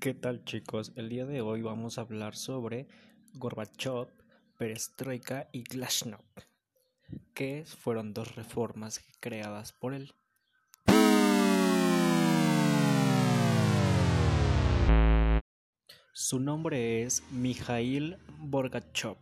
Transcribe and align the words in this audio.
¿Qué 0.00 0.14
tal 0.14 0.46
chicos? 0.46 0.92
El 0.96 1.10
día 1.10 1.26
de 1.26 1.42
hoy 1.42 1.60
vamos 1.60 1.98
a 1.98 2.00
hablar 2.00 2.34
sobre 2.34 2.88
Gorbachev, 3.34 4.08
Perestroika 4.56 5.50
y 5.52 5.62
Glasnost, 5.62 6.24
que 7.34 7.66
fueron 7.66 8.14
dos 8.14 8.34
reformas 8.34 9.02
creadas 9.20 9.74
por 9.74 9.92
él. 9.92 10.14
Su 16.14 16.40
nombre 16.40 17.02
es 17.02 17.22
Mikhail 17.30 18.16
Gorbachev. 18.38 19.18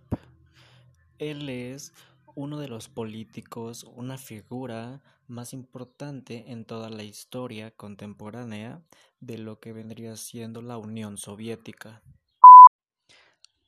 Él 1.18 1.48
es 1.48 1.92
uno 2.38 2.58
de 2.60 2.68
los 2.68 2.88
políticos, 2.88 3.82
una 3.82 4.16
figura 4.16 5.02
más 5.26 5.52
importante 5.52 6.52
en 6.52 6.64
toda 6.64 6.88
la 6.88 7.02
historia 7.02 7.72
contemporánea 7.72 8.80
de 9.18 9.38
lo 9.38 9.58
que 9.58 9.72
vendría 9.72 10.14
siendo 10.14 10.62
la 10.62 10.78
Unión 10.78 11.18
Soviética. 11.18 12.00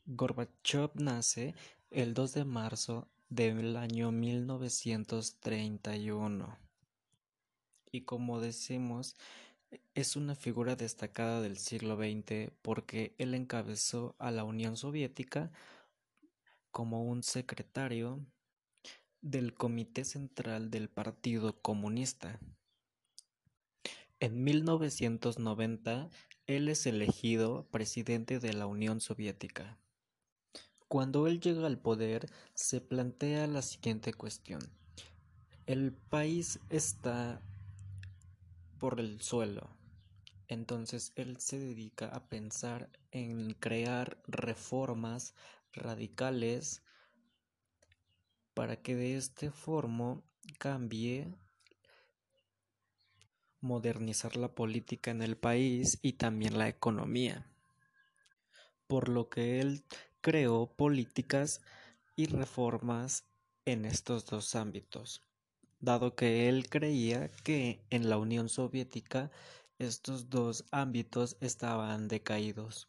Gorbachev 0.06 0.92
nace 0.94 1.56
el 1.90 2.14
2 2.14 2.32
de 2.32 2.44
marzo 2.44 3.08
del 3.28 3.76
año 3.76 4.12
1931 4.12 6.56
y 7.90 8.02
como 8.02 8.38
decimos 8.38 9.16
es 9.94 10.14
una 10.14 10.36
figura 10.36 10.76
destacada 10.76 11.40
del 11.40 11.58
siglo 11.58 11.96
XX 11.96 12.52
porque 12.62 13.16
él 13.18 13.34
encabezó 13.34 14.14
a 14.20 14.30
la 14.30 14.44
Unión 14.44 14.76
Soviética 14.76 15.50
como 16.70 17.02
un 17.02 17.24
secretario 17.24 18.24
del 19.22 19.54
Comité 19.54 20.04
Central 20.04 20.70
del 20.70 20.88
Partido 20.88 21.60
Comunista. 21.60 22.40
En 24.18 24.42
1990, 24.42 26.10
él 26.46 26.68
es 26.68 26.86
elegido 26.86 27.66
presidente 27.70 28.38
de 28.38 28.52
la 28.54 28.66
Unión 28.66 29.00
Soviética. 29.00 29.78
Cuando 30.88 31.26
él 31.26 31.40
llega 31.40 31.66
al 31.66 31.78
poder, 31.78 32.30
se 32.54 32.80
plantea 32.80 33.46
la 33.46 33.62
siguiente 33.62 34.12
cuestión. 34.12 34.60
El 35.66 35.92
país 35.92 36.58
está 36.68 37.40
por 38.78 38.98
el 38.98 39.20
suelo. 39.20 39.70
Entonces 40.48 41.12
él 41.14 41.36
se 41.38 41.58
dedica 41.60 42.08
a 42.08 42.28
pensar 42.28 42.90
en 43.12 43.52
crear 43.54 44.20
reformas 44.26 45.34
radicales 45.72 46.82
para 48.60 48.76
que 48.76 48.94
de 48.94 49.16
este 49.16 49.50
forma 49.50 50.20
cambie 50.58 51.34
modernizar 53.62 54.36
la 54.36 54.54
política 54.54 55.10
en 55.10 55.22
el 55.22 55.38
país 55.38 55.98
y 56.02 56.12
también 56.12 56.58
la 56.58 56.68
economía. 56.68 57.50
Por 58.86 59.08
lo 59.08 59.30
que 59.30 59.60
él 59.62 59.82
creó 60.20 60.66
políticas 60.66 61.62
y 62.16 62.26
reformas 62.26 63.24
en 63.64 63.86
estos 63.86 64.26
dos 64.26 64.54
ámbitos, 64.54 65.22
dado 65.78 66.14
que 66.14 66.50
él 66.50 66.68
creía 66.68 67.30
que 67.42 67.82
en 67.88 68.10
la 68.10 68.18
Unión 68.18 68.50
Soviética 68.50 69.30
estos 69.78 70.28
dos 70.28 70.66
ámbitos 70.70 71.38
estaban 71.40 72.08
decaídos. 72.08 72.88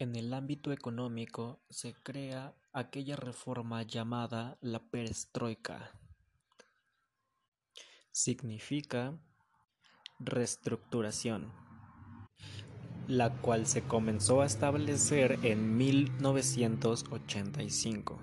En 0.00 0.14
el 0.14 0.32
ámbito 0.32 0.70
económico 0.70 1.58
se 1.70 1.92
crea 1.92 2.54
aquella 2.72 3.16
reforma 3.16 3.82
llamada 3.82 4.56
la 4.60 4.78
perestroika. 4.78 5.90
Significa 8.12 9.18
reestructuración, 10.20 11.52
la 13.08 13.40
cual 13.40 13.66
se 13.66 13.82
comenzó 13.82 14.42
a 14.42 14.46
establecer 14.46 15.40
en 15.42 15.76
1985. 15.76 18.22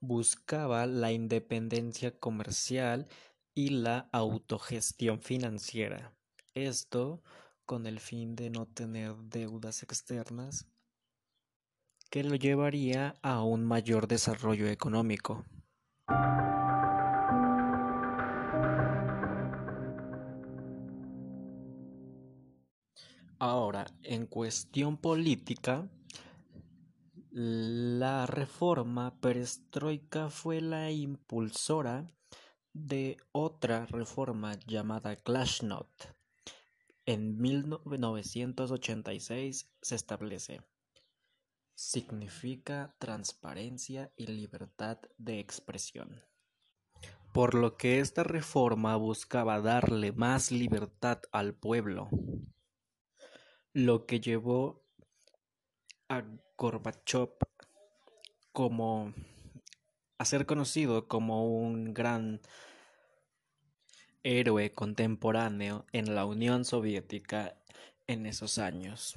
Buscaba 0.00 0.86
la 0.86 1.12
independencia 1.12 2.18
comercial 2.18 3.06
y 3.54 3.68
la 3.68 4.08
autogestión 4.10 5.20
financiera. 5.20 6.16
Esto 6.54 7.22
con 7.66 7.86
el 7.86 7.98
fin 8.00 8.36
de 8.36 8.48
no 8.48 8.66
tener 8.66 9.14
deudas 9.16 9.82
externas 9.82 10.66
que 12.10 12.22
lo 12.22 12.36
llevaría 12.36 13.16
a 13.22 13.42
un 13.42 13.64
mayor 13.64 14.06
desarrollo 14.06 14.68
económico. 14.68 15.44
Ahora, 23.38 23.86
en 24.02 24.26
cuestión 24.26 24.96
política, 24.96 25.90
la 27.32 28.24
reforma 28.26 29.20
perestroika 29.20 30.30
fue 30.30 30.62
la 30.62 30.90
impulsora 30.90 32.06
de 32.72 33.18
otra 33.32 33.84
reforma 33.86 34.54
llamada 34.66 35.16
Glasnost 35.16 36.15
en 37.06 37.40
1986 37.40 39.72
se 39.80 39.94
establece. 39.94 40.60
Significa 41.74 42.94
transparencia 42.98 44.12
y 44.16 44.26
libertad 44.26 44.98
de 45.16 45.38
expresión. 45.38 46.20
Por 47.32 47.54
lo 47.54 47.76
que 47.76 48.00
esta 48.00 48.24
reforma 48.24 48.96
buscaba 48.96 49.60
darle 49.60 50.10
más 50.12 50.50
libertad 50.50 51.20
al 51.32 51.54
pueblo, 51.54 52.08
lo 53.72 54.04
que 54.06 54.20
llevó 54.20 54.84
a 56.08 56.24
Gorbachev 56.56 57.36
como 58.52 59.12
a 60.18 60.24
ser 60.24 60.46
conocido 60.46 61.08
como 61.08 61.46
un 61.46 61.92
gran 61.92 62.40
héroe 64.26 64.72
contemporáneo 64.72 65.86
en 65.92 66.16
la 66.16 66.24
Unión 66.24 66.64
Soviética 66.64 67.54
en 68.08 68.26
esos 68.26 68.58
años. 68.58 69.16